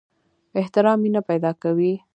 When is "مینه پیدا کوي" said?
1.03-1.93